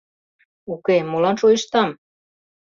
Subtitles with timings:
[0.73, 1.89] —Уке, молан шойыштам...